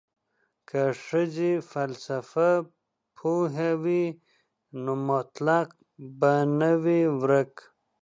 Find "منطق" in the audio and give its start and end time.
5.07-5.67